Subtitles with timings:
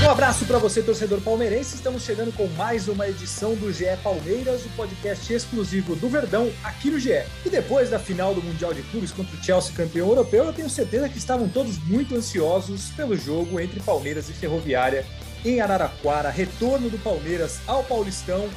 [0.00, 1.74] Um abraço para você, torcedor palmeirense.
[1.74, 6.88] Estamos chegando com mais uma edição do GE Palmeiras, o podcast exclusivo do Verdão aqui
[6.88, 7.24] no GE.
[7.44, 10.70] E depois da final do Mundial de Clubes contra o Chelsea campeão europeu, eu tenho
[10.70, 15.04] certeza que estavam todos muito ansiosos pelo jogo entre Palmeiras e Ferroviária
[15.44, 18.48] em Araraquara, retorno do Palmeiras ao Paulistão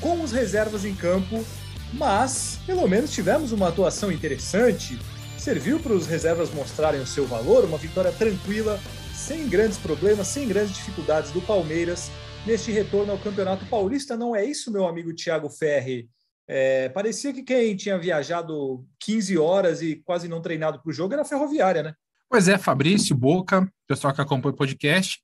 [0.00, 1.44] com os reservas em campo,
[1.92, 4.98] mas pelo menos tivemos uma atuação interessante.
[5.38, 8.80] Serviu para os reservas mostrarem o seu valor, uma vitória tranquila,
[9.18, 12.08] sem grandes problemas, sem grandes dificuldades do Palmeiras
[12.46, 14.16] neste retorno ao Campeonato Paulista.
[14.16, 16.08] Não é isso, meu amigo Thiago Ferri?
[16.46, 21.12] É, parecia que quem tinha viajado 15 horas e quase não treinado para o jogo
[21.12, 21.94] era a Ferroviária, né?
[22.30, 25.20] Pois é, Fabrício, Boca, pessoal que acompanha o podcast.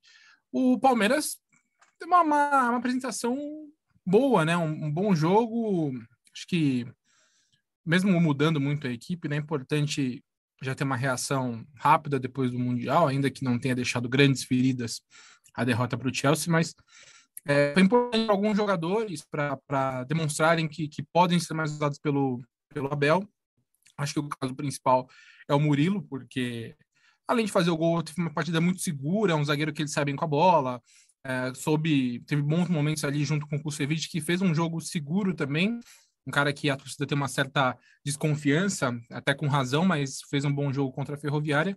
[0.52, 1.38] O Palmeiras
[1.96, 3.38] teve uma, uma, uma apresentação
[4.04, 4.56] boa, né?
[4.56, 5.92] Um, um, bom jogo.
[6.34, 6.84] Acho que,
[7.86, 10.22] mesmo mudando muito a equipe, né, é importante
[10.64, 15.00] já ter uma reação rápida depois do Mundial, ainda que não tenha deixado grandes feridas
[15.54, 16.74] a derrota para o Chelsea, mas
[17.46, 22.42] é, foi importante alguns jogadores para demonstrarem que, que podem ser mais usados pelo,
[22.72, 23.28] pelo Abel.
[23.96, 25.08] Acho que o caso principal
[25.48, 26.74] é o Murilo, porque
[27.28, 29.88] além de fazer o gol, teve uma partida muito segura, é um zagueiro que ele
[29.88, 30.82] sai bem com a bola,
[31.22, 35.34] é, soube, teve bons momentos ali junto com o Kusevich, que fez um jogo seguro
[35.34, 35.80] também,
[36.26, 40.52] um cara que a torcida tem uma certa desconfiança, até com razão, mas fez um
[40.52, 41.76] bom jogo contra a Ferroviária.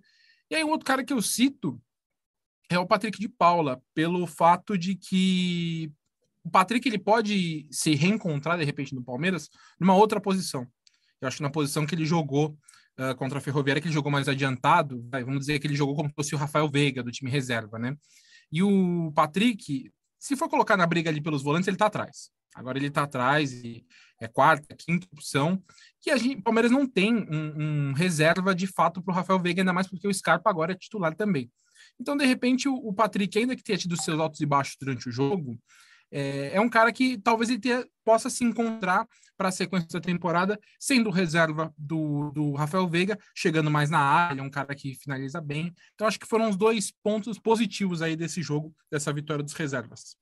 [0.49, 1.81] E aí, um outro cara que eu cito
[2.69, 5.91] é o Patrick de Paula, pelo fato de que
[6.43, 10.65] o Patrick ele pode se reencontrar de repente no Palmeiras numa outra posição.
[11.19, 12.57] Eu acho que na posição que ele jogou
[12.97, 16.09] uh, contra a Ferroviária, que ele jogou mais adiantado, vamos dizer que ele jogou como
[16.09, 17.97] se fosse o Rafael Veiga, do time reserva, né?
[18.51, 22.29] E o Patrick, se for colocar na briga ali pelos volantes, ele tá atrás.
[22.57, 23.85] Agora ele tá atrás e
[24.19, 25.61] é quarta, quinta opção,
[26.01, 29.61] que a gente, Palmeiras não tem um, um reserva de fato para o Rafael Veiga,
[29.61, 31.51] ainda mais porque o Scarpa agora é titular também.
[31.99, 35.07] Então, de repente, o, o Patrick, ainda que tenha tido seus altos e baixos durante
[35.07, 35.59] o jogo,
[36.11, 39.07] é, é um cara que talvez ele tenha, possa se encontrar
[39.37, 44.41] para a sequência da temporada, sendo reserva do, do Rafael Veiga, chegando mais na área,
[44.41, 45.71] um cara que finaliza bem.
[45.93, 50.17] Então, acho que foram os dois pontos positivos aí desse jogo, dessa vitória dos reservas.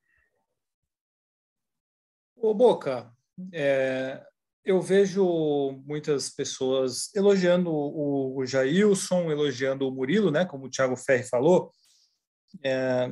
[2.37, 3.11] Ô Boca,
[3.51, 4.23] é,
[4.63, 10.95] eu vejo muitas pessoas elogiando o, o Jailson, elogiando o Murilo, né, como o Thiago
[10.95, 11.71] Ferri falou.
[12.63, 13.11] É,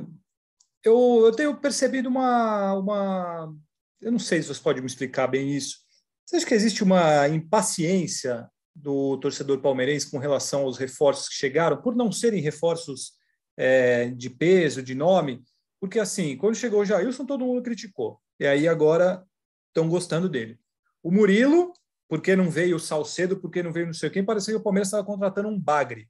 [0.84, 3.54] eu, eu tenho percebido uma, uma.
[4.00, 5.78] Eu não sei se você pode me explicar bem isso.
[6.26, 11.80] Você acha que existe uma impaciência do torcedor palmeirense com relação aos reforços que chegaram,
[11.80, 13.12] por não serem reforços
[13.56, 15.42] é, de peso, de nome?
[15.80, 18.18] Porque, assim, quando chegou o Jailson, todo mundo criticou.
[18.38, 19.24] E aí agora
[19.68, 20.58] estão gostando dele.
[21.02, 21.72] O Murilo,
[22.08, 24.88] porque não veio o Salcedo, porque não veio não sei quem, parecia que o Palmeiras
[24.88, 26.08] estava contratando um bagre.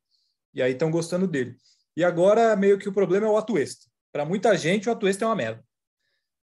[0.53, 1.57] E aí estão gostando dele.
[1.97, 3.87] E agora, meio que o problema é o Atuesta.
[4.13, 5.65] Para muita gente, o Atuesta é uma merda.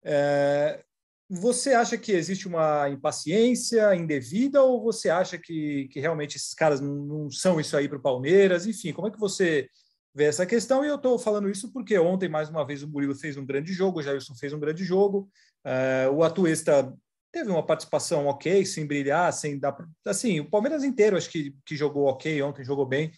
[0.05, 0.85] É...
[1.31, 6.81] Você acha que existe uma impaciência indevida ou você acha que, que realmente esses caras
[6.81, 8.67] não, não são isso aí para o Palmeiras?
[8.67, 9.69] Enfim, como é que você
[10.15, 10.83] vê essa questão?
[10.83, 13.75] E eu estou falando isso porque ontem, mais uma vez, o Murilo fez um grande
[13.75, 15.29] jogo, o Jailson fez um grande jogo,
[15.65, 16.09] é...
[16.09, 16.93] o Atuesta
[17.31, 19.77] teve uma participação ok, sem brilhar, sem dar.
[20.07, 23.13] Assim, o Palmeiras inteiro acho que, que jogou ok ontem, jogou bem.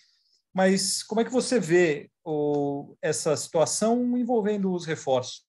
[0.52, 5.48] Mas como é que você vê o, essa situação envolvendo os reforços?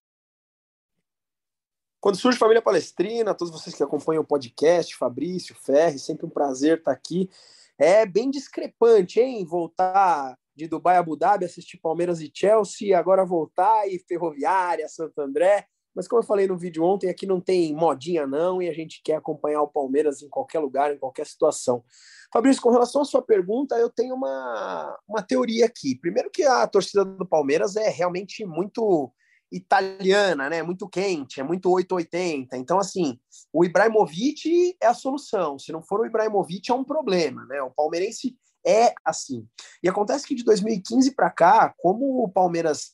[1.99, 6.79] Quando surge Família Palestrina, todos vocês que acompanham o podcast, Fabrício, Ferri, sempre um prazer
[6.79, 7.29] estar aqui.
[7.77, 9.45] É bem discrepante, hein?
[9.45, 15.19] Voltar de Dubai a Abu Dhabi, assistir Palmeiras e Chelsea, agora voltar e Ferroviária, Santo
[15.21, 15.67] André.
[15.95, 19.01] Mas como eu falei no vídeo ontem, aqui não tem modinha não e a gente
[19.03, 21.83] quer acompanhar o Palmeiras em qualquer lugar, em qualquer situação.
[22.31, 25.95] Fabrício, com relação à sua pergunta, eu tenho uma, uma teoria aqui.
[25.95, 29.11] Primeiro que a torcida do Palmeiras é realmente muito
[29.51, 30.63] italiana, né?
[30.63, 32.55] Muito quente, é muito 880.
[32.57, 33.19] Então, assim,
[33.51, 35.59] o Ibrahimovic é a solução.
[35.59, 37.61] Se não for o Ibrahimovic, é um problema, né?
[37.61, 39.45] O palmeirense é assim.
[39.83, 42.93] E acontece que de 2015 para cá, como o Palmeiras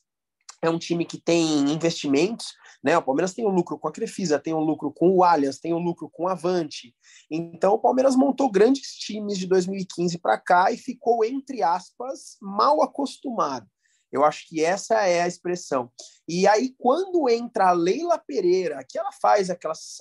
[0.61, 2.53] é um time que tem investimentos,
[2.87, 2.97] né?
[2.97, 5.73] O Palmeiras tem um lucro com a Crefisa, tem um lucro com o Allianz, tem
[5.73, 6.95] um lucro com o Avante.
[7.29, 12.81] Então o Palmeiras montou grandes times de 2015 para cá e ficou, entre aspas, mal
[12.81, 13.67] acostumado.
[14.11, 15.91] Eu acho que essa é a expressão.
[16.27, 19.97] E aí, quando entra a Leila Pereira, que ela faz aquelas.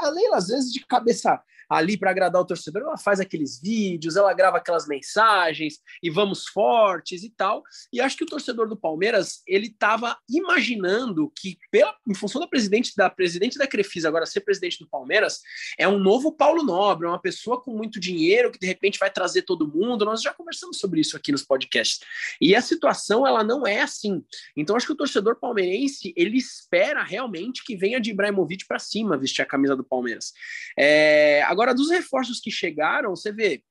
[0.00, 4.16] A Leila, às vezes, de cabeça ali para agradar o torcedor, ela faz aqueles vídeos,
[4.16, 7.62] ela grava aquelas mensagens e vamos fortes e tal.
[7.92, 12.48] E acho que o torcedor do Palmeiras ele estava imaginando que, pela, em função da
[12.48, 15.40] presidente da presidente da Crefisa agora ser presidente do Palmeiras,
[15.78, 19.42] é um novo Paulo Nobre, uma pessoa com muito dinheiro que de repente vai trazer
[19.42, 20.04] todo mundo.
[20.04, 22.00] Nós já conversamos sobre isso aqui nos podcasts.
[22.40, 24.24] E a situação ela não é assim.
[24.56, 29.18] Então acho que o torcedor palmeirense ele espera realmente que venha de Ibrahimovic para cima
[29.18, 30.32] vestir a camisa do Palmeiras.
[30.78, 33.62] É, agora dos reforços que chegaram, você vê,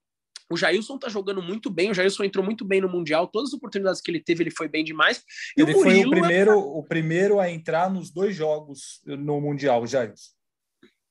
[0.52, 3.54] o Jailson tá jogando muito bem, o Jailson entrou muito bem no Mundial, todas as
[3.54, 5.24] oportunidades que ele teve, ele foi bem demais.
[5.56, 6.56] E ele o foi o primeiro, é...
[6.56, 10.32] o primeiro a entrar nos dois jogos no Mundial, o Jailson.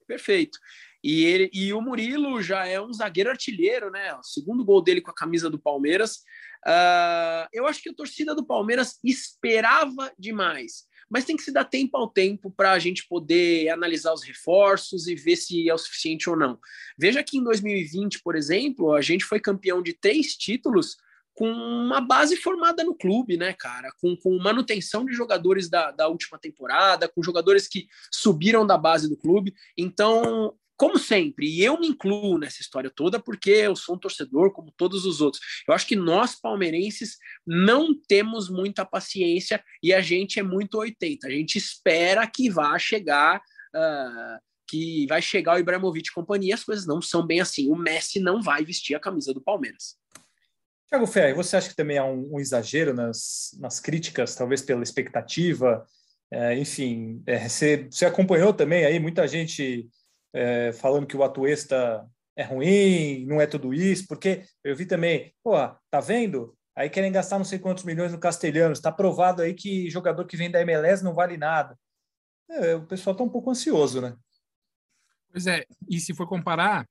[0.06, 0.58] Perfeito.
[1.04, 4.12] E, ele, e o Murilo já é um zagueiro artilheiro, né?
[4.14, 6.22] O segundo gol dele com a camisa do Palmeiras.
[6.66, 11.64] Uh, eu acho que a torcida do Palmeiras esperava demais mas tem que se dar
[11.64, 15.78] tempo ao tempo para a gente poder analisar os reforços e ver se é o
[15.78, 16.58] suficiente ou não.
[16.98, 20.96] Veja que em 2020, por exemplo, a gente foi campeão de três títulos
[21.34, 23.92] com uma base formada no clube, né, cara?
[24.00, 29.08] Com, com manutenção de jogadores da, da última temporada, com jogadores que subiram da base
[29.08, 29.54] do clube.
[29.76, 34.52] Então, como sempre, e eu me incluo nessa história toda porque eu sou um torcedor
[34.52, 35.42] como todos os outros.
[35.66, 41.26] Eu acho que nós palmeirenses não temos muita paciência e a gente é muito 80.
[41.26, 43.38] A gente espera que vá chegar
[43.74, 44.38] uh,
[44.68, 47.68] que vai chegar o Ibrahimovic e companhia, as coisas não são bem assim.
[47.70, 49.96] O Messi não vai vestir a camisa do Palmeiras.
[50.86, 54.82] Tiago Ferri, você acha que também há um, um exagero nas, nas críticas, talvez pela
[54.82, 55.84] expectativa?
[56.30, 59.88] É, enfim, é, você, você acompanhou também aí muita gente
[60.32, 65.34] é, falando que o Atuesta é ruim, não é tudo isso, porque eu vi também,
[65.42, 65.52] pô,
[65.90, 66.56] tá vendo?
[66.76, 70.36] Aí querem gastar não sei quantos milhões no Castelhano, está provado aí que jogador que
[70.36, 71.76] vem da MLS não vale nada.
[72.48, 74.16] É, o pessoal está um pouco ansioso, né?
[75.30, 76.86] Pois é, e se for comparar,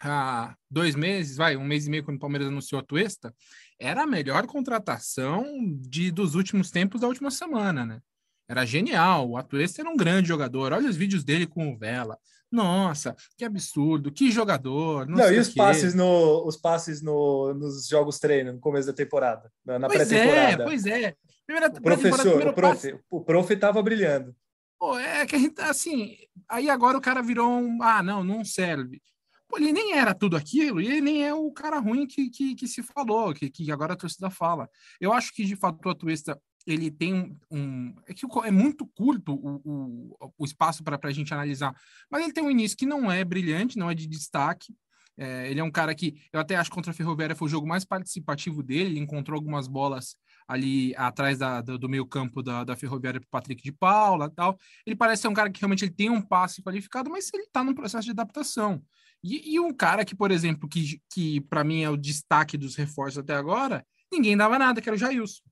[0.00, 3.34] há dois meses, vai, um mês e meio, quando o Palmeiras anunciou a Tuesta,
[3.78, 5.44] era a melhor contratação
[5.80, 8.00] de, dos últimos tempos da última semana, né?
[8.48, 10.72] Era genial, o Atuesta era um grande jogador.
[10.72, 12.18] Olha os vídeos dele com o Vela.
[12.50, 15.06] Nossa, que absurdo, que jogador.
[15.06, 18.92] Não, não e os passes, no, os passes no, nos jogos treino, no começo da
[18.92, 20.62] temporada, na, pois pré-temporada.
[20.62, 21.14] É, pois é.
[21.44, 24.34] Primeira, o professor, o prof, o prof estava brilhando.
[24.78, 26.16] Pô, é que a gente, assim,
[26.48, 29.00] aí agora o cara virou um, ah, não, não serve.
[29.48, 32.54] Pô, ele nem era tudo aquilo e ele nem é o cara ruim que, que,
[32.54, 34.68] que se falou, que, que agora a torcida fala.
[35.00, 39.34] Eu acho que, de fato, o Atuesta ele tem um, é que é muito curto
[39.34, 41.74] o, o, o espaço para a gente analisar,
[42.10, 44.74] mas ele tem um início que não é brilhante, não é de destaque.
[45.18, 47.66] É, ele é um cara que eu até acho contra a Ferroviária foi o jogo
[47.66, 48.90] mais participativo dele.
[48.90, 50.16] Ele encontrou algumas bolas
[50.46, 54.58] ali atrás da, do, do meio campo da, da Ferroviária para Patrick de Paula tal.
[54.84, 57.64] Ele parece ser um cara que realmente ele tem um passe qualificado, mas ele está
[57.64, 58.82] num processo de adaptação.
[59.24, 62.76] E, e, um cara que, por exemplo, que, que para mim é o destaque dos
[62.76, 65.42] reforços até agora, ninguém dava nada, que era o Jailson.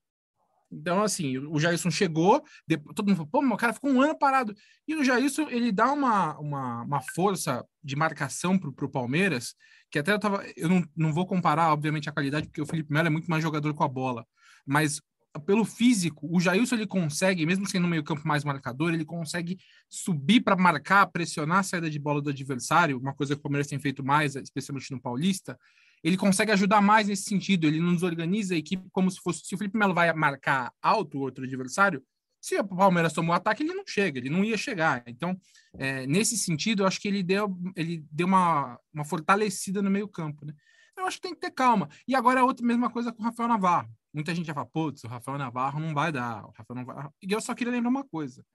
[0.75, 4.17] Então, assim, o Jailson chegou, depois, todo mundo falou, pô, meu cara ficou um ano
[4.17, 4.53] parado.
[4.87, 9.55] E o Jailson, ele dá uma, uma, uma força de marcação pro, pro Palmeiras,
[9.89, 10.43] que até eu tava.
[10.55, 13.41] Eu não, não vou comparar, obviamente, a qualidade, porque o Felipe Melo é muito mais
[13.41, 14.25] jogador com a bola.
[14.65, 15.01] Mas
[15.45, 19.57] pelo físico, o Jailson ele consegue, mesmo sendo no meio-campo mais marcador, ele consegue
[19.89, 23.67] subir para marcar, pressionar a saída de bola do adversário, uma coisa que o Palmeiras
[23.67, 25.57] tem feito mais, especialmente no Paulista
[26.05, 27.65] ele consegue ajudar mais nesse sentido.
[27.65, 29.43] Ele nos organiza a equipe como se fosse.
[29.43, 32.03] Se o Felipe Melo vai marcar alto o outro adversário,
[32.39, 35.01] se o Palmeiras tomou o ataque, ele não chega, ele não ia chegar.
[35.07, 35.35] Então,
[35.79, 40.45] é, nesse sentido, eu acho que ele deu, ele deu uma, uma fortalecida no meio-campo.
[40.45, 40.53] Né?
[40.95, 41.89] Eu acho que tem que ter calma.
[42.07, 43.89] E agora é outra mesma coisa com o Rafael Navarro.
[44.13, 46.45] Muita gente já fala, putz, o Rafael Navarro não vai dar.
[46.45, 47.13] O Rafael Navarro...
[47.19, 48.45] E eu só queria lembrar uma coisa.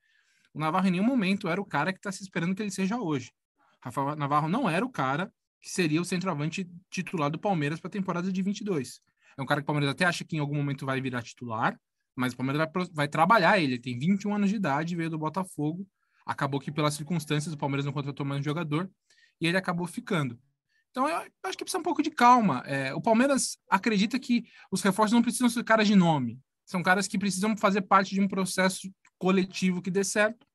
[0.54, 2.96] O Navarro em nenhum momento era o cara que está se esperando que ele seja
[2.96, 3.32] hoje.
[3.82, 7.92] Rafael Navarro não era o cara que seria o centroavante titular do Palmeiras para a
[7.92, 9.00] temporada de 22.
[9.36, 11.78] É um cara que o Palmeiras até acha que em algum momento vai virar titular,
[12.16, 13.78] mas o Palmeiras vai, vai trabalhar ele.
[13.78, 15.86] Tem 21 anos de idade, veio do Botafogo.
[16.24, 18.90] Acabou que, pelas circunstâncias, o Palmeiras não contratou mais um jogador
[19.40, 20.38] e ele acabou ficando.
[20.90, 22.62] Então, eu acho que precisa um pouco de calma.
[22.66, 26.38] É, o Palmeiras acredita que os reforços não precisam ser caras de nome.
[26.64, 30.46] São caras que precisam fazer parte de um processo coletivo que dê certo.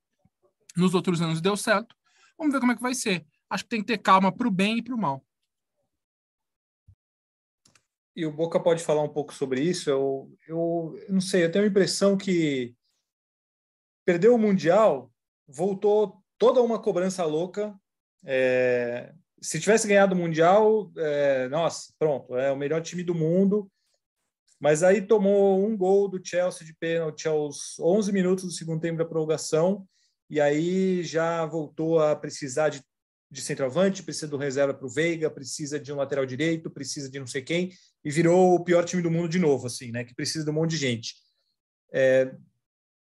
[0.76, 1.96] Nos outros anos deu certo.
[2.38, 4.50] Vamos ver como é que vai ser acho que tem que ter calma para o
[4.50, 5.24] bem e para o mal.
[8.14, 9.90] E o Boca pode falar um pouco sobre isso.
[9.90, 12.74] Eu, eu, eu não sei, eu tenho a impressão que
[14.06, 15.12] perdeu o Mundial,
[15.46, 17.78] voltou toda uma cobrança louca.
[18.24, 23.70] É, se tivesse ganhado o Mundial, é, nossa, pronto, é o melhor time do mundo.
[24.58, 28.96] Mas aí tomou um gol do Chelsea de pênalti aos 11 minutos do segundo tempo
[28.96, 29.86] da prorrogação,
[30.30, 32.82] e aí já voltou a precisar de,
[33.30, 37.18] de centroavante, precisa do reserva para o Veiga, precisa de um lateral direito, precisa de
[37.18, 37.72] não sei quem,
[38.04, 40.04] e virou o pior time do mundo de novo, assim, né?
[40.04, 41.14] Que precisa de um monte de gente.
[41.92, 42.32] É,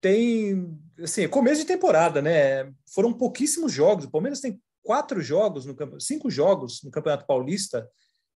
[0.00, 2.72] tem, assim, é começo de temporada, né?
[2.86, 4.04] Foram pouquíssimos jogos.
[4.04, 7.88] O Palmeiras tem quatro jogos no cinco jogos no Campeonato Paulista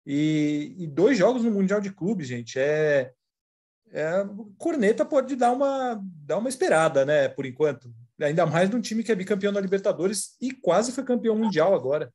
[0.07, 2.59] e, e dois jogos no Mundial de Clubes, gente.
[2.59, 3.13] É,
[3.93, 4.13] é
[4.57, 7.29] corneta pode dar uma dar uma esperada, né?
[7.29, 11.37] Por enquanto, ainda mais num time que é bicampeão da Libertadores e quase foi campeão
[11.37, 12.13] mundial agora.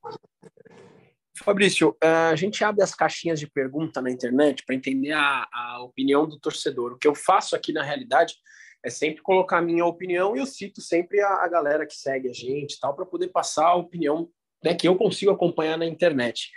[1.43, 6.27] Fabrício, a gente abre as caixinhas de pergunta na internet para entender a, a opinião
[6.27, 6.93] do torcedor.
[6.93, 8.35] O que eu faço aqui na realidade
[8.83, 12.29] é sempre colocar a minha opinião e eu cito sempre a, a galera que segue
[12.29, 14.29] a gente tal para poder passar a opinião
[14.63, 16.49] né, que eu consigo acompanhar na internet.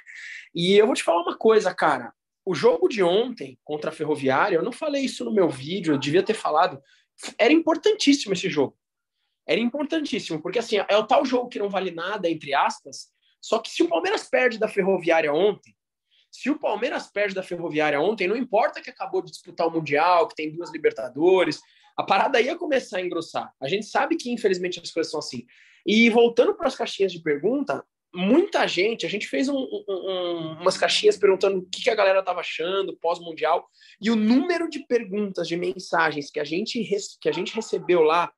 [0.55, 2.13] E eu vou te falar uma coisa, cara.
[2.45, 5.99] O jogo de ontem contra a Ferroviária, eu não falei isso no meu vídeo, eu
[5.99, 6.81] devia ter falado.
[7.39, 8.77] Era importantíssimo esse jogo.
[9.47, 13.09] Era importantíssimo, porque assim, é o tal jogo que não vale nada, entre aspas.
[13.41, 15.75] Só que se o Palmeiras perde da Ferroviária ontem,
[16.31, 20.27] se o Palmeiras perde da Ferroviária ontem, não importa que acabou de disputar o Mundial,
[20.27, 21.61] que tem duas Libertadores,
[21.97, 23.53] a parada ia começar a engrossar.
[23.61, 25.45] A gente sabe que, infelizmente, as coisas são assim.
[25.87, 30.79] E voltando para as caixinhas de pergunta, muita gente, a gente fez um, um, umas
[30.79, 33.69] caixinhas perguntando o que, que a galera estava achando pós-mundial,
[34.01, 36.83] e o número de perguntas, de mensagens que a gente,
[37.21, 38.33] que a gente recebeu lá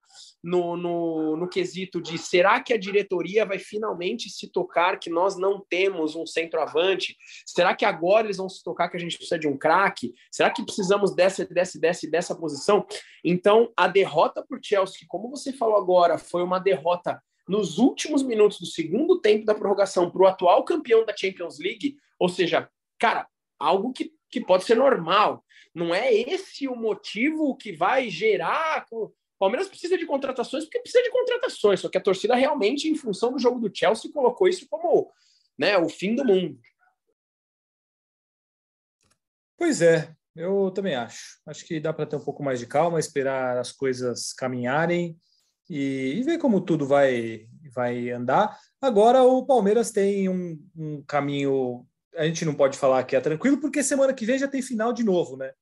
[0.47, 5.37] no, no, no quesito de será que a diretoria vai finalmente se tocar que nós
[5.37, 7.17] não temos um centroavante?
[7.45, 10.15] Será que agora eles vão se tocar que a gente precisa de um craque?
[10.31, 12.87] Será que precisamos dessa, dessa, dessa, dessa posição?
[13.25, 18.61] Então, a derrota por Chelsea, como você falou agora, foi uma derrota nos últimos minutos
[18.61, 23.27] do segundo tempo da prorrogação para o atual campeão da Champions League, ou seja, cara,
[23.59, 25.45] algo que, que pode ser normal.
[25.75, 28.87] Não é esse o motivo que vai gerar
[29.39, 33.33] Palmeiras precisa de contratações porque precisa de contratações, só que a torcida realmente, em função
[33.33, 35.13] do jogo do Chelsea, colocou isso como
[35.59, 36.59] né, o fim do mundo.
[39.59, 41.41] Pois é, eu também acho.
[41.47, 45.19] Acho que dá para ter um pouco mais de calma, esperar as coisas caminharem
[45.69, 48.59] e, e ver como tudo vai, vai andar.
[48.81, 51.87] Agora o Palmeiras tem um, um caminho.
[52.15, 54.93] A gente não pode falar que é tranquilo, porque semana que vem já tem final
[54.93, 55.53] de novo, né?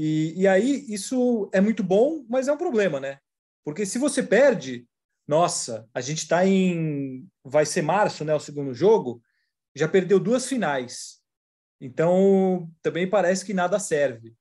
[0.00, 3.18] E, e aí isso é muito bom, mas é um problema, né?
[3.64, 4.86] Porque se você perde,
[5.26, 7.28] nossa, a gente está em.
[7.42, 8.32] Vai ser março, né?
[8.32, 9.20] O segundo jogo,
[9.74, 11.18] já perdeu duas finais.
[11.80, 14.36] Então também parece que nada serve.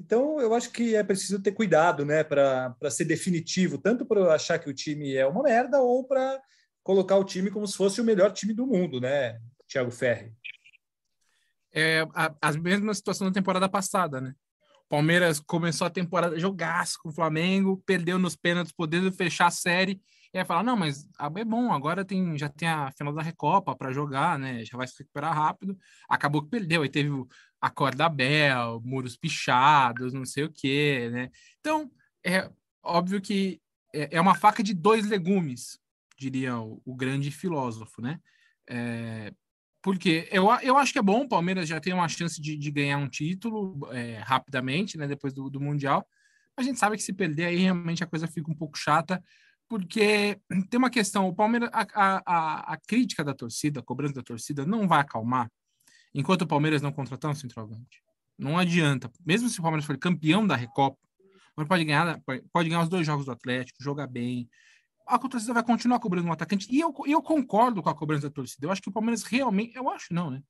[0.00, 2.24] Então eu acho que é preciso ter cuidado, né?
[2.24, 6.40] Para ser definitivo, tanto para achar que o time é uma merda ou para
[6.82, 9.38] colocar o time como se fosse o melhor time do mundo, né?
[9.68, 10.32] Thiago Ferri.
[11.70, 14.34] É a, a mesma situação da temporada passada, né?
[14.92, 19.98] Palmeiras começou a temporada jogaço com o Flamengo, perdeu nos pênaltis, podendo fechar a série.
[20.34, 23.74] E aí falar, não, mas é bom, agora tem, já tem a final da Recopa
[23.74, 24.62] para jogar, né?
[24.66, 25.78] Já vai se recuperar rápido.
[26.06, 27.08] Acabou que perdeu, aí teve
[27.58, 31.30] a corda Bel, muros pichados, não sei o quê, né?
[31.58, 31.90] Então,
[32.22, 32.50] é
[32.82, 33.62] óbvio que
[33.94, 35.78] é, é uma faca de dois legumes,
[36.18, 38.20] diria o, o grande filósofo, né?
[38.68, 39.32] É,
[39.82, 42.70] porque eu, eu acho que é bom, o Palmeiras já tem uma chance de, de
[42.70, 46.06] ganhar um título é, rapidamente, né, depois do, do Mundial.
[46.56, 49.22] A gente sabe que se perder aí realmente a coisa fica um pouco chata,
[49.68, 50.38] porque
[50.70, 54.64] tem uma questão: o Palmeiras, a, a, a crítica da torcida, a cobrança da torcida,
[54.64, 55.50] não vai acalmar
[56.14, 58.02] enquanto o Palmeiras não contratar um centroavante.
[58.38, 59.10] Não adianta.
[59.24, 60.98] Mesmo se o Palmeiras for campeão da Recopa,
[61.66, 62.20] pode ganhar,
[62.52, 64.48] pode ganhar os dois jogos do Atlético, jogar bem,
[65.14, 66.66] a torcida vai continuar cobrando um atacante.
[66.70, 68.66] E eu, eu concordo com a cobrança da torcida.
[68.66, 69.76] Eu acho que o Palmeiras realmente.
[69.76, 70.42] Eu acho não, né?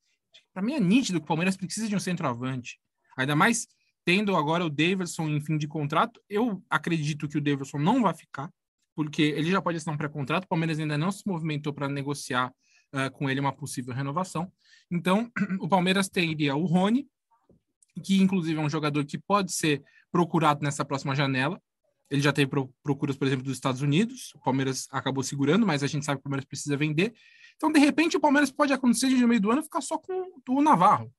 [0.53, 2.79] Para mim é nítido que o Palmeiras precisa de um centroavante.
[3.17, 3.67] Ainda mais
[4.05, 6.21] tendo agora o Davidson em fim de contrato.
[6.29, 8.51] Eu acredito que o Davidson não vai ficar,
[8.95, 10.45] porque ele já pode assinar um pré-contrato.
[10.45, 12.53] O Palmeiras ainda não se movimentou para negociar
[12.93, 14.53] uh, com ele uma possível renovação.
[14.91, 17.07] Então, o Palmeiras teria o Rony,
[18.03, 21.61] que inclusive é um jogador que pode ser procurado nessa próxima janela.
[22.13, 22.51] Ele já teve
[22.83, 24.35] procuras, por exemplo, dos Estados Unidos.
[24.35, 27.15] O Palmeiras acabou segurando, mas a gente sabe que o Palmeiras precisa vender.
[27.57, 30.31] Então, de repente, o Palmeiras pode acontecer de no meio do ano ficar só com
[30.51, 31.11] o Navarro.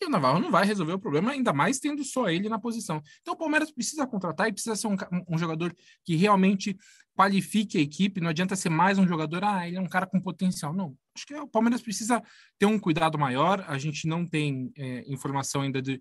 [0.00, 3.02] E o Navarro não vai resolver o problema, ainda mais tendo só ele na posição.
[3.20, 4.96] Então, o Palmeiras precisa contratar e precisa ser um,
[5.28, 6.78] um jogador que realmente
[7.14, 8.22] qualifique a equipe.
[8.22, 10.72] Não adianta ser mais um jogador, ah, ele é um cara com potencial.
[10.72, 10.96] Não.
[11.14, 12.22] Acho que o Palmeiras precisa
[12.58, 13.62] ter um cuidado maior.
[13.68, 16.00] A gente não tem é, informação ainda de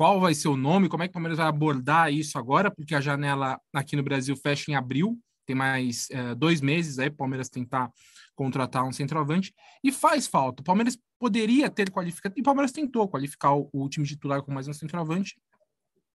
[0.00, 2.94] qual vai ser o nome, como é que o Palmeiras vai abordar isso agora, porque
[2.94, 7.12] a janela aqui no Brasil fecha em abril, tem mais é, dois meses aí o
[7.12, 7.92] Palmeiras tentar
[8.34, 9.52] contratar um centroavante,
[9.84, 10.62] e faz falta.
[10.62, 14.50] O Palmeiras poderia ter qualificado, e o Palmeiras tentou qualificar o, o time titular com
[14.50, 15.36] mais um centroavante,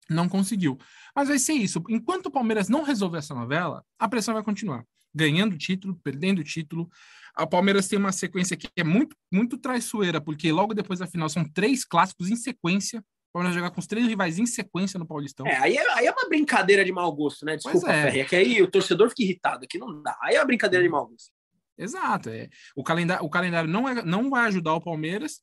[0.09, 0.79] Não conseguiu.
[1.13, 1.83] Mas vai ser isso.
[1.89, 4.85] Enquanto o Palmeiras não resolver essa novela, a pressão vai continuar.
[5.13, 6.89] Ganhando título, perdendo título.
[7.35, 11.29] A Palmeiras tem uma sequência que é muito, muito traiçoeira, porque logo depois da final
[11.29, 13.05] são três clássicos em sequência.
[13.33, 15.47] O Palmeiras jogar com os três rivais em sequência no Paulistão.
[15.47, 17.57] É, aí é, aí é uma brincadeira de mau gosto, né?
[17.57, 18.03] Desculpa, Pois é.
[18.03, 18.21] Ferri.
[18.21, 20.19] É que aí o torcedor fica irritado, aqui não dá.
[20.23, 21.31] Aí é uma brincadeira de mau gosto.
[21.79, 22.29] Exato.
[22.29, 22.51] É.
[22.77, 25.41] O, calendário, o calendário não, é, não vai ajudar o Palmeiras.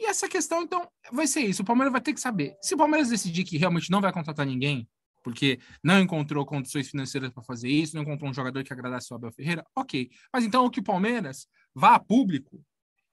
[0.00, 1.62] E essa questão, então, vai ser isso.
[1.62, 2.56] O Palmeiras vai ter que saber.
[2.60, 4.88] Se o Palmeiras decidir que realmente não vai contratar ninguém,
[5.22, 9.16] porque não encontrou condições financeiras para fazer isso, não encontrou um jogador que agradasse o
[9.16, 10.10] Abel Ferreira, ok.
[10.32, 12.60] Mas então o que o Palmeiras vá a público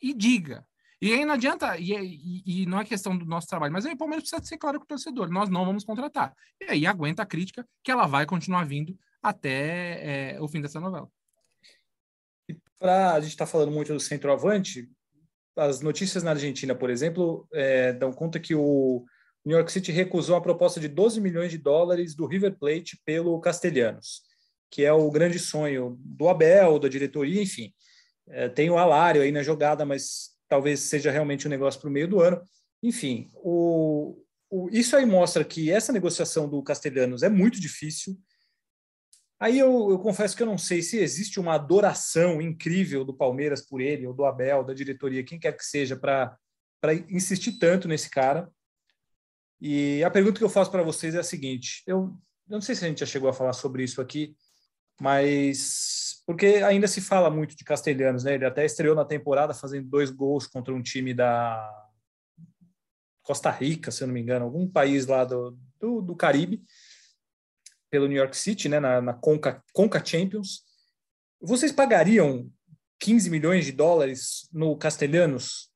[0.01, 0.65] e diga.
[1.05, 3.93] E aí não adianta, e, e- e não é questão do nosso trabalho, mas aí
[3.93, 6.35] o Palmeiras precisa ser claro com o torcedor: nós não vamos contratar.
[6.59, 10.79] E aí aguenta a crítica que ela vai continuar vindo até é, o fim dessa
[10.79, 11.07] novela.
[12.79, 14.89] Pra, a gente está falando muito do centroavante,
[15.55, 19.05] as notícias na Argentina, por exemplo, é, dão conta que o
[19.45, 23.39] New York City recusou a proposta de 12 milhões de dólares do River Plate pelo
[23.39, 24.23] Castelhanos,
[24.71, 27.71] que é o grande sonho do Abel, da diretoria, enfim.
[28.27, 31.91] É, tem o Alário aí na jogada, mas talvez seja realmente um negócio para o
[31.91, 32.41] meio do ano.
[32.81, 34.17] Enfim, o,
[34.49, 38.17] o, isso aí mostra que essa negociação do Castelhanos é muito difícil.
[39.37, 43.61] Aí eu, eu, confesso que eu não sei se existe uma adoração incrível do Palmeiras
[43.61, 46.39] por ele, ou do Abel, da diretoria, quem quer que seja, para
[47.09, 48.49] insistir tanto nesse cara.
[49.59, 52.17] E a pergunta que eu faço para vocês é a seguinte: eu,
[52.49, 54.37] eu não sei se a gente já chegou a falar sobre isso aqui,
[54.99, 58.33] mas porque ainda se fala muito de Castelhanos, né?
[58.33, 61.71] Ele até estreou na temporada fazendo dois gols contra um time da
[63.21, 66.63] Costa Rica, se eu não me engano, algum país lá do, do, do Caribe
[67.89, 70.63] pelo New York City, né, na, na Conca, Conca Champions.
[71.39, 72.51] Vocês pagariam
[72.99, 75.69] 15 milhões de dólares no Castelhanos?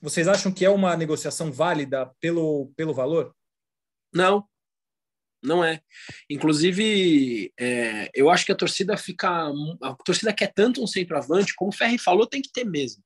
[0.00, 3.34] Vocês acham que é uma negociação válida pelo, pelo valor?
[4.12, 4.46] Não,
[5.44, 5.80] não é.
[6.28, 9.28] Inclusive, é, eu acho que a torcida fica.
[9.82, 13.02] A torcida quer tanto um centroavante, como o Ferri falou, tem que ter mesmo.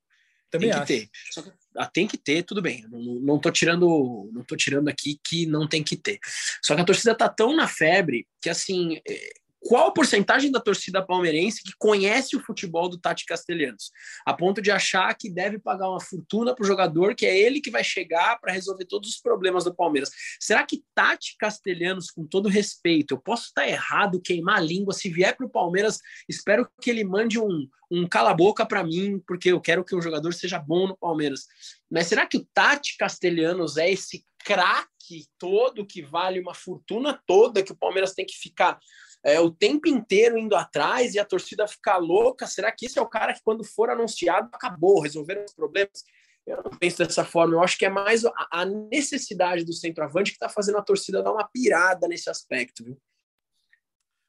[0.49, 1.01] Também tem que acho.
[1.03, 1.09] ter.
[1.31, 2.83] Só que, ah, tem que ter, tudo bem.
[2.89, 6.17] Não, não tô tirando, não tô tirando aqui que não tem que ter.
[6.63, 11.05] Só que a torcida tá tão na febre que assim, é, qual porcentagem da torcida
[11.05, 13.91] palmeirense que conhece o futebol do Tati Castelhanos,
[14.25, 17.59] a ponto de achar que deve pagar uma fortuna para o jogador, que é ele
[17.59, 20.11] que vai chegar para resolver todos os problemas do Palmeiras.
[20.39, 25.09] Será que Tati Castelhanos, com todo respeito, eu posso estar errado, queimar a língua, se
[25.09, 29.59] vier para o Palmeiras, espero que ele mande um, um cala-boca para mim, porque eu
[29.59, 31.45] quero que o jogador seja bom no Palmeiras.
[31.91, 37.63] Mas será que o Tati Castelhanos é esse craque todo que vale uma fortuna toda
[37.63, 38.79] que o Palmeiras tem que ficar
[39.23, 42.47] é, o tempo inteiro indo atrás e a torcida ficar louca?
[42.47, 46.03] Será que esse é o cara que, quando for anunciado, acabou, resolveram os problemas?
[46.45, 47.53] Eu não penso dessa forma.
[47.53, 51.21] Eu acho que é mais a, a necessidade do centroavante que está fazendo a torcida
[51.21, 52.83] dar uma pirada nesse aspecto.
[52.83, 52.97] Viu?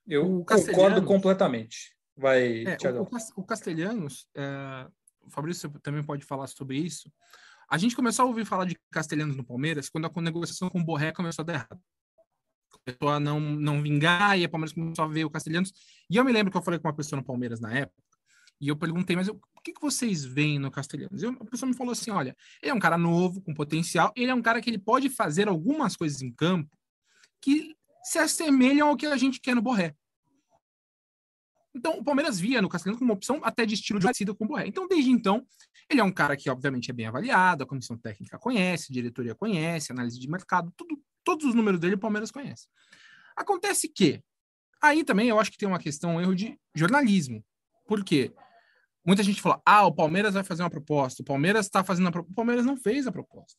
[0.07, 1.95] Eu concordo completamente.
[2.17, 4.87] Vai, é, o, o, Castelhanos, é,
[5.23, 7.11] o Fabrício também pode falar sobre isso.
[7.71, 10.85] A gente começou a ouvir falar de Castelhanos no Palmeiras quando a negociação com o
[10.85, 11.81] Borré começou a dar errado
[12.79, 15.73] começou a não, não vingar, e a Palmeiras começou a ver o Castelhanos.
[16.09, 18.03] E eu me lembro que eu falei com uma pessoa no Palmeiras na época,
[18.61, 21.23] e eu perguntei, mas eu, o que, que vocês veem no Castelhanos?
[21.23, 24.31] E a pessoa me falou assim: olha, ele é um cara novo, com potencial, ele
[24.31, 26.77] é um cara que ele pode fazer algumas coisas em campo
[27.41, 29.95] que se assemelham ao que a gente quer no Borré.
[31.75, 34.45] Então, o Palmeiras via no Castelhanos como uma opção até de estilo de parecido com
[34.45, 34.67] o Borré.
[34.67, 35.47] Então, desde então,
[35.89, 39.35] ele é um cara que, obviamente, é bem avaliado, a comissão técnica conhece, a diretoria
[39.35, 42.67] conhece, análise de mercado, tudo, todos os números dele o Palmeiras conhece.
[43.37, 44.23] Acontece que,
[44.83, 47.45] aí também eu acho que tem uma questão, um erro de jornalismo.
[47.87, 48.33] Por quê?
[49.05, 52.13] Muita gente fala, ah, o Palmeiras vai fazer uma proposta, o Palmeiras está fazendo a
[52.13, 52.33] proposta.
[52.33, 53.59] O Palmeiras não fez a proposta.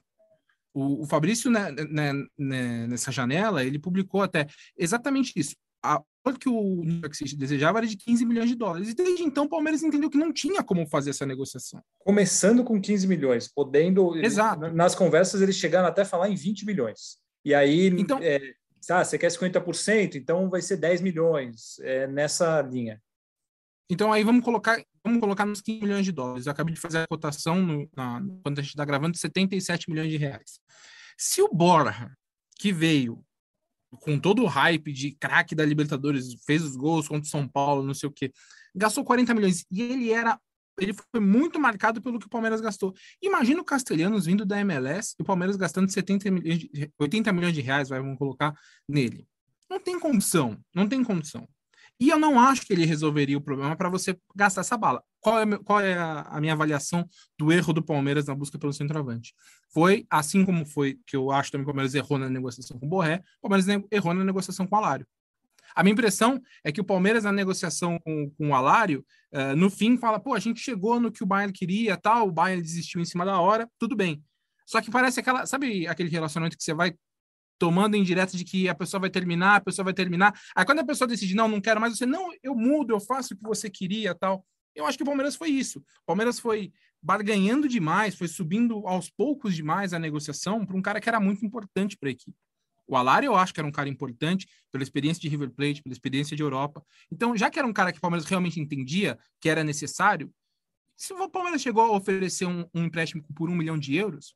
[0.73, 4.47] O, o Fabrício, né, né, né, nessa janela, ele publicou até
[4.77, 5.55] exatamente isso.
[5.83, 6.01] A
[6.39, 8.89] que o New York City desejava era de 15 milhões de dólares.
[8.89, 11.81] E desde então o Palmeiras entendeu que não tinha como fazer essa negociação.
[11.99, 14.15] Começando com 15 milhões, podendo.
[14.17, 14.71] Exato.
[14.71, 17.17] Nas conversas eles chegaram até a falar em 20 milhões.
[17.43, 18.39] E aí, então, é,
[18.89, 23.01] ah, você quer 50%, então vai ser 10 milhões, é, nessa linha.
[23.89, 26.45] Então aí vamos colocar, vamos colocar nos 15 milhões de dólares.
[26.45, 30.09] Eu acabei de fazer a cotação no, na, quando a gente está gravando, 77 milhões
[30.09, 30.59] de reais.
[31.17, 32.11] Se o Borja,
[32.57, 33.23] que veio
[33.99, 37.83] com todo o hype de craque da Libertadores, fez os gols contra o São Paulo,
[37.83, 38.31] não sei o quê,
[38.73, 40.39] gastou 40 milhões e ele era
[40.79, 42.93] ele foi muito marcado pelo que o Palmeiras gastou.
[43.21, 47.53] Imagina o Castelhanos vindo da MLS e o Palmeiras gastando 70 milhões de, 80 milhões
[47.53, 48.53] de reais, vai, vamos colocar,
[48.87, 49.27] nele.
[49.69, 51.47] Não tem condição, não tem condição.
[52.01, 55.03] E eu não acho que ele resolveria o problema para você gastar essa bala.
[55.19, 58.73] Qual é, qual é a, a, minha avaliação do erro do Palmeiras na busca pelo
[58.73, 59.35] centroavante?
[59.71, 62.87] Foi, assim como foi que eu acho também que o Palmeiras errou na negociação com
[62.87, 65.05] o Borré, o Palmeiras errou na negociação com o Alário.
[65.75, 69.69] A minha impressão é que o Palmeiras, na negociação com, com o Alário, uh, no
[69.69, 72.99] fim fala, pô, a gente chegou no que o Bayern queria, tal, o Bayern desistiu
[72.99, 74.23] em cima da hora, tudo bem.
[74.65, 76.95] Só que parece aquela, sabe aquele relacionamento que você vai
[77.61, 80.33] tomando em direto de que a pessoa vai terminar, a pessoa vai terminar.
[80.55, 83.35] Aí quando a pessoa decide, não, não quero mais, você, não, eu mudo, eu faço
[83.35, 84.43] o que você queria, tal.
[84.73, 85.77] Eu acho que o Palmeiras foi isso.
[85.77, 90.99] O Palmeiras foi barganhando demais, foi subindo aos poucos demais a negociação para um cara
[90.99, 92.35] que era muito importante para a equipe.
[92.87, 95.93] O Alário eu acho que era um cara importante pela experiência de River Plate, pela
[95.93, 96.83] experiência de Europa.
[97.11, 100.33] Então, já que era um cara que o Palmeiras realmente entendia que era necessário,
[100.97, 104.33] se o Palmeiras chegou a oferecer um, um empréstimo por um milhão de euros,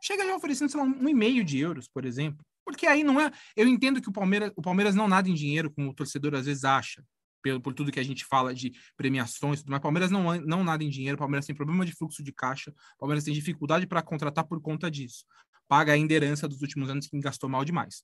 [0.00, 2.44] chega já oferecendo, sei lá, um e meio de euros, por exemplo.
[2.68, 3.32] Porque aí não é.
[3.56, 6.44] Eu entendo que o Palmeiras, o Palmeiras não nada em dinheiro, como o torcedor às
[6.44, 7.02] vezes acha,
[7.40, 10.84] pelo, por tudo que a gente fala de premiações, mas o Palmeiras não, não nada
[10.84, 14.02] em dinheiro, o Palmeiras tem problema de fluxo de caixa, o Palmeiras tem dificuldade para
[14.02, 15.24] contratar por conta disso.
[15.66, 18.02] Paga a herança dos últimos anos que gastou mal demais.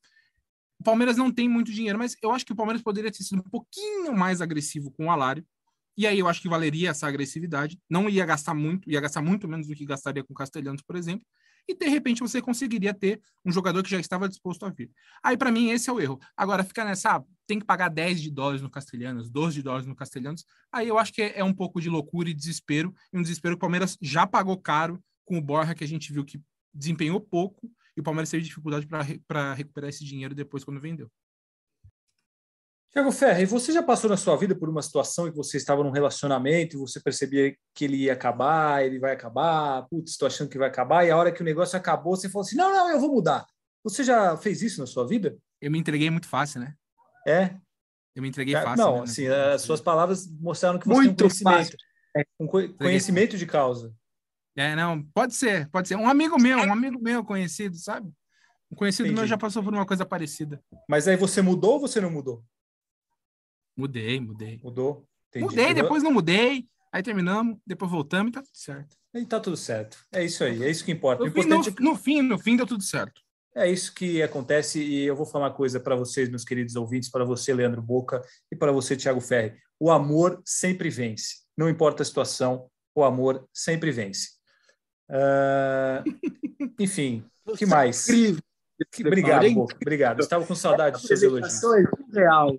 [0.81, 3.41] O Palmeiras não tem muito dinheiro, mas eu acho que o Palmeiras poderia ter sido
[3.41, 5.47] um pouquinho mais agressivo com o Alário.
[5.95, 7.79] E aí eu acho que valeria essa agressividade.
[7.89, 11.27] Não ia gastar muito, ia gastar muito menos do que gastaria com Castelhanos, por exemplo
[11.69, 14.91] e de repente você conseguiria ter um jogador que já estava disposto a vir.
[15.23, 16.19] Aí, para mim, esse é o erro.
[16.37, 19.87] Agora, fica nessa, ah, tem que pagar 10 de dólares no Castelhanos, 12 de dólares
[19.87, 23.19] no Castelhanos, aí eu acho que é, é um pouco de loucura e desespero, e
[23.19, 26.25] um desespero que o Palmeiras já pagou caro com o Borja, que a gente viu
[26.25, 26.41] que
[26.73, 28.87] desempenhou pouco, e o Palmeiras teve dificuldade
[29.27, 31.11] para recuperar esse dinheiro depois quando vendeu.
[32.95, 35.83] Tiago Ferre, você já passou na sua vida por uma situação em que você estava
[35.83, 40.49] num relacionamento e você percebia que ele ia acabar, ele vai acabar, putz, estou achando
[40.49, 42.89] que vai acabar, e a hora que o negócio acabou, você falou assim: não, não,
[42.89, 43.45] eu vou mudar.
[43.83, 45.37] Você já fez isso na sua vida?
[45.61, 46.75] Eu me entreguei muito fácil, né?
[47.27, 47.57] É?
[48.15, 48.77] Eu me entreguei fácil.
[48.77, 49.03] Não, né?
[49.03, 51.77] assim, as suas palavras mostraram que você muito tem um conhecimento.
[52.17, 53.93] É, um conhecimento de causa.
[54.57, 55.97] É, não, pode ser, pode ser.
[55.97, 58.09] Um amigo meu, um amigo meu conhecido, sabe?
[58.71, 59.19] Um conhecido Entendi.
[59.19, 60.63] meu já passou por uma coisa parecida.
[60.89, 62.45] Mas aí você mudou ou você não mudou?
[63.77, 64.61] Mudei, mudei.
[64.63, 65.07] Mudou?
[65.29, 65.45] Entendi.
[65.47, 66.67] Mudei, depois não mudei.
[66.93, 68.97] Aí terminamos, depois voltamos e tá tudo certo.
[69.13, 69.99] E tá tudo certo.
[70.13, 71.25] É isso aí, é isso que importa.
[71.25, 71.83] No, fim, no, é que...
[71.83, 73.21] no fim, no fim deu tudo certo.
[73.57, 77.09] É isso que acontece e eu vou falar uma coisa para vocês, meus queridos ouvintes,
[77.09, 79.57] para você, Leandro Boca, e para você, Thiago Ferri.
[79.79, 81.45] O amor sempre vence.
[81.57, 84.31] Não importa a situação, o amor sempre vence.
[85.09, 86.03] Uh...
[86.79, 88.09] Enfim, o que mais?
[88.09, 88.43] Incrível.
[89.07, 89.77] Obrigado, Boca.
[89.81, 90.21] Obrigado.
[90.21, 91.61] estava com saudade dos seus elogios.
[92.13, 92.57] Real.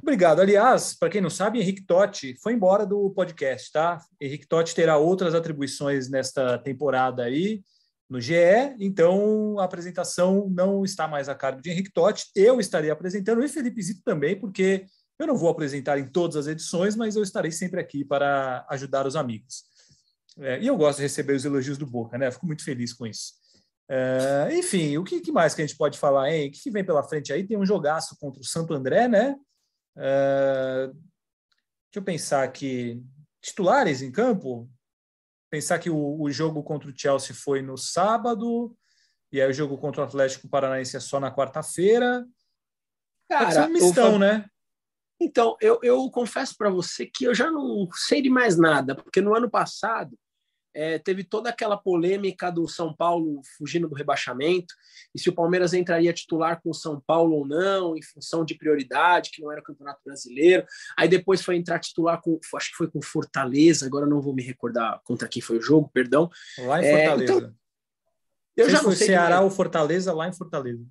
[0.00, 0.40] Obrigado.
[0.40, 3.98] Aliás, para quem não sabe, Henrique Totti foi embora do podcast, tá?
[4.20, 7.62] Henrique Totti terá outras atribuições nesta temporada aí
[8.08, 8.34] no GE,
[8.78, 12.26] então a apresentação não está mais a cargo de Henrique Totti.
[12.36, 14.86] Eu estarei apresentando e Felipe Zito também, porque
[15.18, 19.06] eu não vou apresentar em todas as edições, mas eu estarei sempre aqui para ajudar
[19.06, 19.64] os amigos.
[20.38, 22.30] É, e eu gosto de receber os elogios do Boca, né?
[22.30, 23.32] Fico muito feliz com isso.
[23.88, 26.48] É, enfim, o que, que, mais que a gente pode falar, hein?
[26.48, 27.46] O que, que vem pela frente aí?
[27.46, 29.36] Tem um jogaço contra o Santo André, né?
[29.96, 33.02] Uh, deixa eu pensar aqui.
[33.40, 34.70] Titulares em campo?
[35.50, 38.76] Pensar que o, o, jogo contra o Chelsea foi no sábado,
[39.30, 42.26] e aí o jogo contra o Atlético Paranaense é só na quarta-feira.
[43.28, 44.46] Cara, um mistão, né?
[45.20, 49.20] Então, eu, eu confesso para você que eu já não sei de mais nada, porque
[49.20, 50.18] no ano passado
[50.74, 54.74] é, teve toda aquela polêmica do São Paulo fugindo do rebaixamento,
[55.14, 58.56] e se o Palmeiras entraria titular com o São Paulo ou não, em função de
[58.56, 60.66] prioridade, que não era o Campeonato Brasileiro.
[60.96, 64.42] Aí depois foi entrar titular com, acho que foi com Fortaleza, agora não vou me
[64.42, 66.28] recordar contra quem foi o jogo, perdão.
[66.58, 67.32] Lá em Fortaleza.
[67.32, 67.54] É, então,
[68.56, 69.08] eu já não sei.
[69.08, 70.84] Ceará ou Fortaleza, lá em Fortaleza.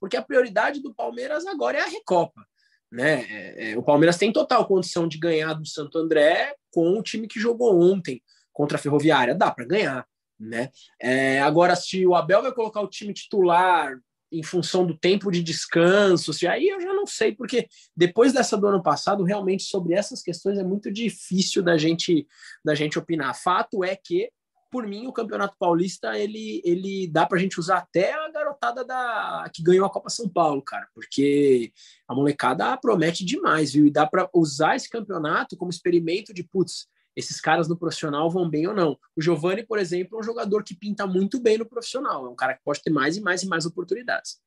[0.00, 2.44] Porque a prioridade do Palmeiras agora é a Recopa.
[2.90, 3.22] Né?
[3.30, 7.28] É, é, o Palmeiras tem total condição de ganhar do Santo André com o time
[7.28, 8.20] que jogou ontem
[8.60, 10.06] contra a Ferroviária, dá para ganhar,
[10.38, 10.68] né?
[11.00, 13.98] É, agora, se o Abel vai colocar o time titular
[14.30, 18.58] em função do tempo de descanso, se aí eu já não sei, porque depois dessa
[18.58, 22.26] do ano passado, realmente sobre essas questões é muito difícil da gente
[22.62, 23.34] da gente opinar.
[23.34, 24.30] Fato é que
[24.70, 28.84] por mim, o Campeonato Paulista ele, ele dá para a gente usar até a garotada
[28.84, 31.72] da que ganhou a Copa São Paulo, cara, porque
[32.06, 33.86] a molecada promete demais, viu?
[33.86, 38.48] E dá para usar esse campeonato como experimento de putz, esses caras no profissional vão
[38.48, 38.98] bem ou não.
[39.16, 42.36] O Giovani, por exemplo, é um jogador que pinta muito bem no profissional, é um
[42.36, 44.38] cara que pode ter mais e mais e mais oportunidades.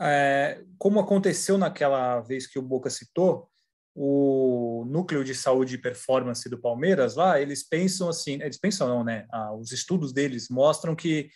[0.00, 3.48] É, como aconteceu naquela vez que o Boca citou,
[3.94, 9.04] o núcleo de saúde e performance do Palmeiras lá, eles pensam assim, eles pensam não,
[9.04, 9.24] né?
[9.30, 11.30] Ah, os estudos deles mostram que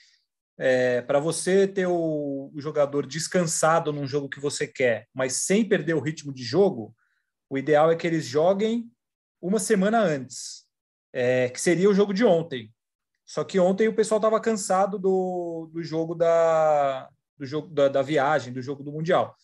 [0.59, 5.65] é, para você ter o, o, jogador descansado num jogo que você quer, mas sem
[5.65, 6.93] perder o ritmo de jogo,
[7.49, 8.91] O ideal é que eles joguem
[9.41, 10.67] uma semana antes,
[11.13, 12.73] é, que seria o jogo de ontem.
[13.25, 18.03] Só que ontem o pessoal estava cansado do, do jogo da do jogo da, da
[18.03, 19.37] viagem, do jogo do mundial.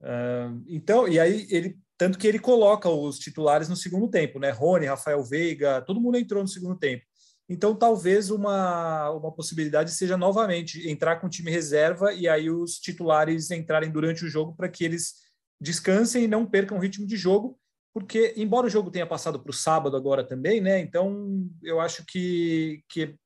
[0.00, 4.50] Uh, então, e aí ele tanto que ele coloca os titulares no segundo tempo, né?
[4.50, 7.02] Rony, Rafael Veiga, todo mundo entrou no segundo tempo.
[7.48, 12.78] Então, talvez uma, uma possibilidade seja novamente entrar com o time reserva e aí os
[12.78, 15.14] titulares entrarem durante o jogo para que eles
[15.60, 17.58] descansem e não percam o ritmo de jogo,
[17.96, 20.78] porque, embora o jogo tenha passado para o sábado agora também, né?
[20.80, 23.16] Então, eu acho que, que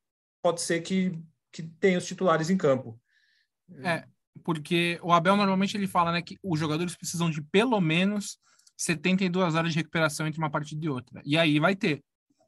[0.41, 2.97] pode ser que, que tenha os titulares em campo.
[3.83, 4.05] É,
[4.45, 8.39] porque o Abel normalmente ele fala né, que os jogadores precisam de pelo menos
[8.77, 11.21] 72 horas de recuperação entre uma partida e outra.
[11.25, 12.01] E aí vai ter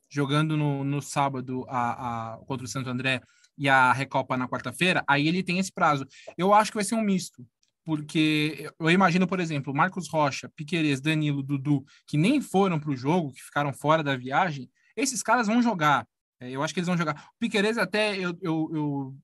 [0.08, 3.20] jogando no, no sábado a, a, contra o Santo André
[3.58, 6.06] e a Recopa na quarta-feira, aí ele tem esse prazo.
[6.38, 7.44] Eu acho que vai ser um misto,
[7.84, 12.96] porque eu imagino, por exemplo, Marcos Rocha, Piqueires, Danilo, Dudu, que nem foram para o
[12.96, 16.06] jogo, que ficaram fora da viagem, esses caras vão jogar.
[16.40, 17.14] É, eu acho que eles vão jogar.
[17.34, 19.16] O Piqueires até eu, eu, eu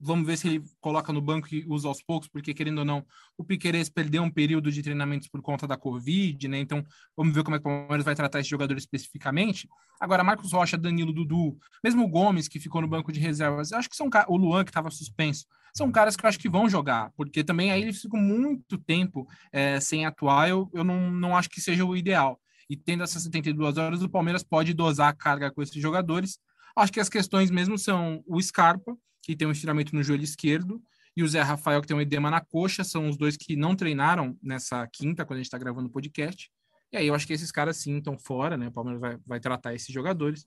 [0.00, 3.04] Vamos ver se ele coloca no banco e usa aos poucos, porque querendo ou não,
[3.36, 6.58] o Piqueires perdeu um período de treinamentos por conta da Covid, né?
[6.58, 6.82] Então,
[7.16, 9.68] vamos ver como é que o Palmeiras vai tratar esse jogador especificamente.
[10.00, 13.78] Agora, Marcos Rocha, Danilo, Dudu, mesmo o Gomes, que ficou no banco de reservas, eu
[13.78, 16.68] acho que são o Luan, que estava suspenso, são caras que eu acho que vão
[16.68, 21.36] jogar, porque também aí eles ficam muito tempo é, sem atuar, eu, eu não, não
[21.36, 22.40] acho que seja o ideal.
[22.68, 26.38] E tendo essas 72 horas, o Palmeiras pode dosar a carga com esses jogadores.
[26.76, 30.82] Acho que as questões mesmo são o Scarpa, que tem um estiramento no joelho esquerdo,
[31.16, 33.74] e o Zé Rafael, que tem um edema na coxa, são os dois que não
[33.74, 36.50] treinaram nessa quinta, quando a gente está gravando o podcast.
[36.92, 38.68] E aí eu acho que esses caras sim estão fora, né?
[38.68, 40.46] O Palmeiras vai, vai tratar esses jogadores,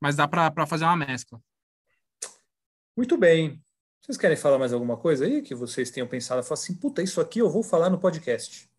[0.00, 1.40] mas dá para fazer uma mescla.
[2.96, 3.62] Muito bem.
[4.00, 6.42] Vocês querem falar mais alguma coisa aí que vocês tenham pensado?
[6.42, 8.70] Falar assim, puta, isso aqui eu vou falar no podcast.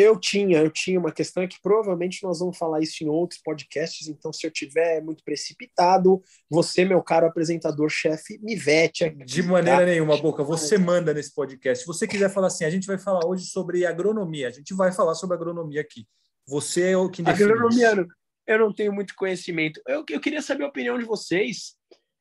[0.00, 4.06] Eu tinha, eu tinha uma questão que provavelmente nós vamos falar isso em outros podcasts,
[4.06, 9.24] então se eu tiver muito precipitado, você, meu caro apresentador-chefe, me vete aqui.
[9.24, 9.86] De maneira tá?
[9.86, 11.82] nenhuma, Boca, você manda nesse podcast.
[11.82, 14.92] Se você quiser falar assim, a gente vai falar hoje sobre agronomia, a gente vai
[14.92, 16.06] falar sobre agronomia aqui.
[16.46, 18.06] Você é o que define Agronomia, isso.
[18.46, 19.82] eu não tenho muito conhecimento.
[19.84, 21.74] Eu, eu queria saber a opinião de vocês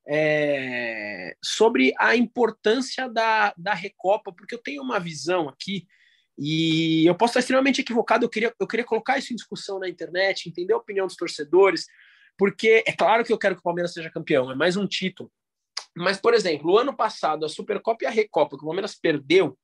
[0.09, 5.85] é, sobre a importância da, da Recopa, porque eu tenho uma visão aqui
[6.37, 9.89] e eu posso estar extremamente equivocado, eu queria, eu queria colocar isso em discussão na
[9.89, 11.87] internet, entender a opinião dos torcedores,
[12.37, 15.31] porque é claro que eu quero que o Palmeiras seja campeão, é mais um título.
[15.95, 19.57] Mas, por exemplo, o ano passado, a Supercopa e a Recopa, que o Palmeiras perdeu,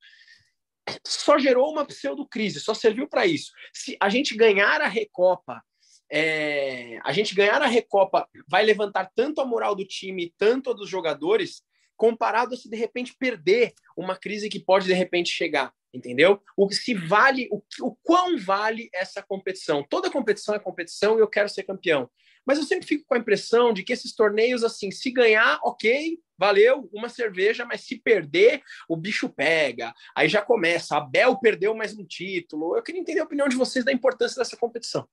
[1.06, 3.52] só gerou uma pseudo-crise, só serviu para isso.
[3.72, 5.62] Se a gente ganhar a Recopa,
[6.10, 10.74] é, a gente ganhar a Recopa vai levantar tanto a moral do time, tanto a
[10.74, 11.62] dos jogadores,
[11.96, 16.40] comparado a se de repente perder uma crise que pode de repente chegar entendeu?
[16.56, 19.84] O que se vale, o, o quão vale essa competição.
[19.88, 22.10] Toda competição é competição e eu quero ser campeão.
[22.44, 26.18] Mas eu sempre fico com a impressão de que esses torneios, assim, se ganhar, ok,
[26.36, 29.94] valeu, uma cerveja, mas se perder, o bicho pega.
[30.14, 30.96] Aí já começa.
[30.96, 32.76] A Bel perdeu mais um título.
[32.76, 35.08] Eu queria entender a opinião de vocês da importância dessa competição.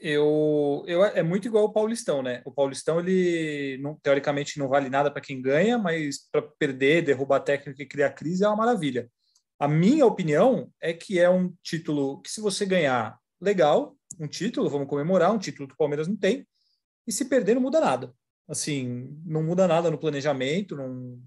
[0.00, 2.42] Eu, eu é muito igual o Paulistão, né?
[2.44, 7.36] O Paulistão ele não, teoricamente não vale nada para quem ganha, mas para perder, derrubar
[7.36, 9.10] a técnica e criar crise é uma maravilha.
[9.58, 14.68] A minha opinião é que é um título que, se você ganhar, legal, um título,
[14.68, 16.46] vamos comemorar, um título que o Palmeiras não tem,
[17.06, 18.14] e se perder, não muda nada.
[18.48, 21.18] Assim, não muda nada no planejamento, não,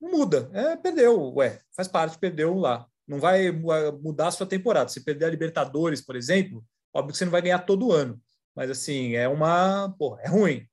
[0.00, 0.50] não muda.
[0.52, 2.86] É, perdeu, ué, faz parte, perdeu lá.
[3.06, 4.88] Não vai mudar a sua temporada.
[4.88, 8.20] Se perder a Libertadores, por exemplo, óbvio que você não vai ganhar todo ano.
[8.54, 9.94] Mas, assim, é uma.
[9.98, 10.66] Pô, é ruim.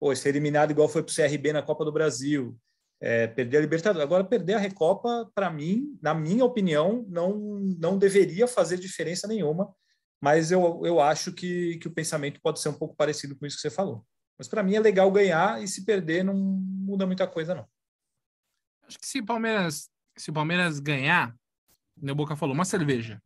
[0.00, 2.56] Pô, ser eliminado igual foi para o CRB na Copa do Brasil,
[3.04, 4.02] é, perder a Libertadores.
[4.02, 7.36] Agora, perder a Recopa, para mim, na minha opinião, não,
[7.78, 9.70] não deveria fazer diferença nenhuma,
[10.22, 13.56] mas eu, eu acho que, que o pensamento pode ser um pouco parecido com isso
[13.56, 14.06] que você falou.
[14.38, 17.68] Mas para mim é legal ganhar e se perder não muda muita coisa, não.
[18.88, 21.36] Acho que se o Palmeiras, se o Palmeiras ganhar,
[22.02, 23.22] o Boca falou, uma cerveja.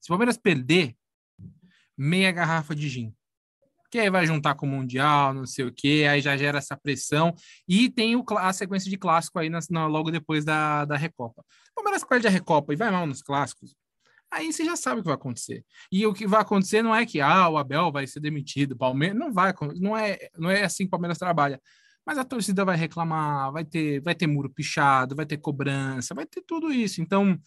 [0.00, 0.96] Se o Palmeiras perder,
[1.98, 3.15] meia garrafa de gin
[3.96, 6.76] que aí vai juntar com o Mundial, não sei o que, aí já gera essa
[6.76, 7.34] pressão.
[7.66, 11.42] E tem o, a sequência de clássico aí na, na, logo depois da, da Recopa.
[11.70, 13.74] O Palmeiras perde a Recopa e vai mal nos clássicos.
[14.30, 15.64] Aí você já sabe o que vai acontecer.
[15.90, 19.16] E o que vai acontecer não é que ah, o Abel vai ser demitido, Palmeiras
[19.16, 21.58] não vai, não é, não é assim que o Palmeiras trabalha.
[22.04, 26.26] Mas a torcida vai reclamar, vai ter, vai ter muro pichado, vai ter cobrança, vai
[26.26, 27.00] ter tudo isso.
[27.00, 27.38] Então,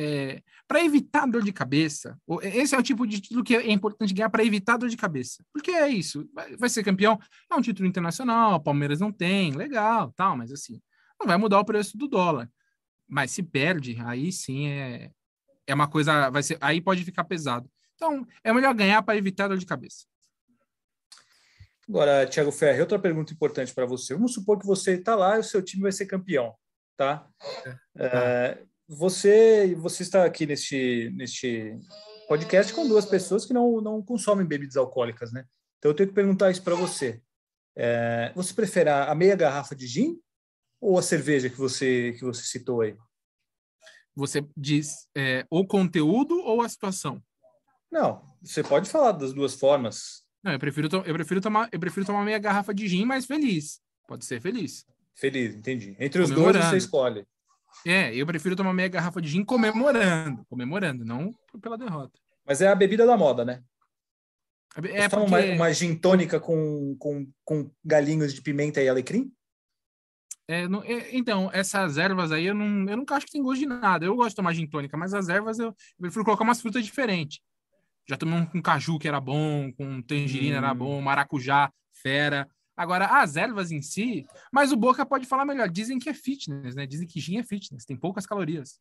[0.00, 4.14] é, para evitar dor de cabeça, esse é o tipo de título que é importante
[4.14, 5.44] ganhar para evitar dor de cabeça.
[5.52, 7.18] Porque é isso, vai, vai, ser campeão,
[7.50, 10.80] é um título internacional, Palmeiras não tem, legal, tal, mas assim,
[11.18, 12.48] não vai mudar o preço do dólar.
[13.08, 15.10] Mas se perde, aí sim é,
[15.66, 17.68] é uma coisa, vai ser, aí pode ficar pesado.
[17.96, 20.06] Então, é melhor ganhar para evitar dor de cabeça.
[21.88, 24.14] Agora, Thiago Ferri, outra pergunta importante para você.
[24.14, 26.54] Vamos supor que você está lá e o seu time vai ser campeão,
[26.96, 27.26] tá?
[27.96, 31.78] É, é, você, você está aqui neste, neste
[32.26, 35.44] podcast com duas pessoas que não, não consomem bebidas alcoólicas, né?
[35.78, 37.20] Então eu tenho que perguntar isso para você.
[37.76, 40.18] É, você prefere a meia garrafa de gin
[40.80, 42.96] ou a cerveja que você que você citou aí?
[44.16, 47.22] Você diz é, o conteúdo ou a situação?
[47.90, 50.24] Não, você pode falar das duas formas.
[50.42, 53.80] Não, eu prefiro, eu prefiro tomar eu prefiro tomar meia garrafa de gin, mas feliz.
[54.08, 54.84] Pode ser feliz.
[55.14, 55.94] Feliz, entendi.
[56.00, 57.24] Entre os dois você escolhe.
[57.86, 62.18] É, eu prefiro tomar meia garrafa de gin comemorando, comemorando, não pela derrota.
[62.46, 63.62] Mas é a bebida da moda, né?
[64.76, 65.26] É porque...
[65.26, 69.32] uma, uma gin tônica com, com, com galinhos de pimenta e alecrim?
[70.46, 73.60] É, não, é, então, essas ervas aí eu não, eu nunca acho que tem gosto
[73.60, 74.06] de nada.
[74.06, 76.84] Eu gosto de tomar gin tônica, mas as ervas eu, eu prefiro colocar umas frutas
[76.84, 77.40] diferentes.
[78.08, 80.58] Já tomei um com caju que era bom, com tangerina hum.
[80.58, 82.48] era bom, maracujá, fera.
[82.78, 85.68] Agora, as ervas em si, mas o Boca pode falar melhor.
[85.68, 86.86] Dizem que é fitness, né?
[86.86, 88.78] Dizem que gin é fitness, tem poucas calorias.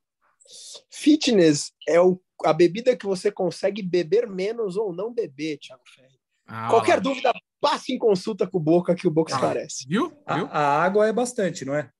[0.92, 6.20] Fitness é o, a bebida que você consegue beber menos ou não beber, Thiago Ferri.
[6.46, 9.88] Ah, Qualquer dúvida, passe em consulta com o Boca que o Boca ah, esclarece.
[9.88, 10.16] Viu?
[10.28, 11.92] A, a, água é bastante, não é?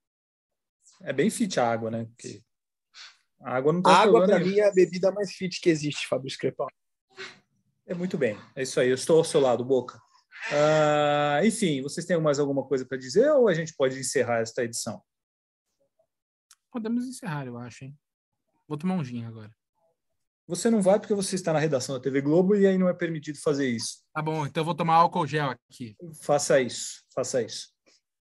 [1.02, 2.06] É bem fit a água, né?
[2.06, 2.44] Porque
[3.42, 6.08] a água não tá A água, para mim, é a bebida mais fit que existe,
[6.08, 6.70] Fabrício Crepal.
[7.88, 8.38] É muito bem.
[8.56, 8.88] É isso aí.
[8.88, 10.00] Eu estou ao seu lado, Boca.
[10.50, 14.64] Uh, enfim, vocês têm mais alguma coisa para dizer ou a gente pode encerrar esta
[14.64, 15.02] edição?
[16.72, 17.98] Podemos encerrar, eu acho, hein?
[18.68, 19.52] Vou tomar um gin agora.
[20.48, 22.94] Você não vai porque você está na redação da TV Globo e aí não é
[22.94, 24.04] permitido fazer isso.
[24.14, 25.98] Tá bom, então eu vou tomar álcool gel aqui.
[26.22, 27.74] Faça isso, faça isso.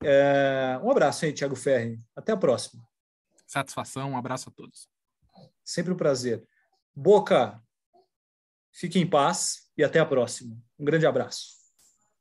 [0.03, 0.81] É...
[0.83, 2.01] Um abraço, hein, Thiago Ferri.
[2.17, 2.83] Até a próxima.
[3.47, 4.89] Satisfação, um abraço a todos.
[5.65, 6.45] Sempre um prazer.
[6.95, 7.63] Boca,
[8.73, 10.57] fique em paz e até a próxima.
[10.79, 11.58] Um grande abraço.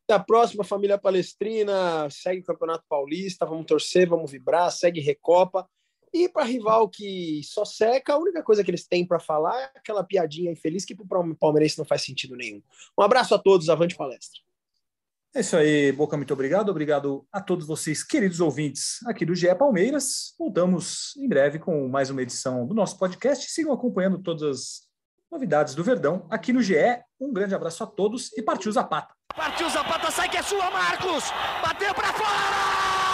[0.08, 2.10] Até a próxima, família palestrina.
[2.10, 5.68] Segue o Campeonato Paulista, vamos torcer, vamos vibrar, segue Recopa.
[6.14, 9.72] E para rival que só seca, a única coisa que eles têm para falar é
[9.76, 12.62] aquela piadinha infeliz que para o palmeirense não faz sentido nenhum.
[12.98, 14.40] Um abraço a todos, avante palestra.
[15.36, 16.70] É isso aí, Boca, muito obrigado.
[16.70, 20.34] Obrigado a todos vocês, queridos ouvintes aqui do GE Palmeiras.
[20.40, 23.52] Voltamos em breve com mais uma edição do nosso podcast.
[23.52, 24.88] Sigam acompanhando todas as
[25.30, 27.04] novidades do Verdão aqui no GE.
[27.20, 29.17] Um grande abraço a todos e partiu Zapata.
[29.38, 31.32] Partiu Zapata, sai que é sua, Marcos!
[31.62, 33.07] Bateu para fora!